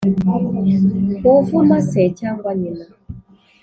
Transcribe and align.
uvuma 1.33 1.77
se 1.89 2.01
cyangwa 2.19 2.49
nyina, 2.59 2.85